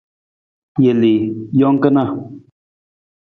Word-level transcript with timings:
Jelii, 0.83 1.21
jang 1.59 1.77
kana. 1.83 2.03